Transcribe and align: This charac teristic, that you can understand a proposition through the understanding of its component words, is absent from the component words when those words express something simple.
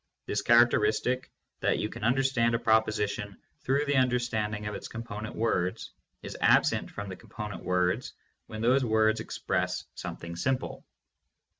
This 0.25 0.41
charac 0.41 0.71
teristic, 0.71 1.25
that 1.59 1.77
you 1.77 1.87
can 1.87 2.03
understand 2.03 2.55
a 2.55 2.57
proposition 2.57 3.37
through 3.59 3.85
the 3.85 3.97
understanding 3.97 4.65
of 4.65 4.73
its 4.73 4.87
component 4.87 5.35
words, 5.35 5.91
is 6.23 6.35
absent 6.41 6.89
from 6.89 7.07
the 7.07 7.15
component 7.15 7.63
words 7.63 8.13
when 8.47 8.61
those 8.63 8.83
words 8.83 9.19
express 9.19 9.85
something 9.93 10.35
simple. 10.35 10.83